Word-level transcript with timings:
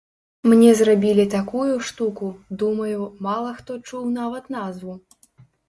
Мне 0.53 0.69
зрабілі 0.79 1.25
такую 1.33 1.75
штуку, 1.91 2.31
думаю, 2.63 3.05
мала 3.29 3.55
хто 3.61 3.79
чуў 3.87 4.11
нават 4.19 4.53
назву. 4.59 5.01